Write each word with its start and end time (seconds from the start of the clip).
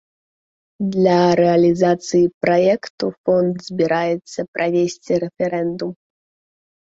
Для 0.93 1.17
рэалізацыі 1.39 2.29
праекту 2.45 3.05
фонд 3.27 3.55
збіраецца 3.67 4.39
правесці 4.57 5.13
рэферэндум. 5.25 5.91